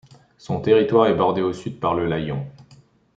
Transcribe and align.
Son 0.39 0.61
territoire 0.61 1.05
est 1.05 1.13
bordé 1.13 1.43
au 1.43 1.53
Sud 1.53 1.79
par 1.79 1.93
le 1.93 2.07
Layon. 2.07 2.47